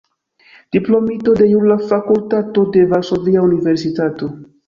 Diplomito 0.75 1.33
de 1.35 1.49
Jura 1.51 1.77
Fakultato 1.91 2.65
de 2.71 2.87
Varsovia 2.87 3.39
Universitato. 3.43 4.35